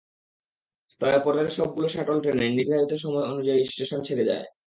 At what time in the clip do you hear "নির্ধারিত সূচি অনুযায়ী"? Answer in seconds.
2.51-3.61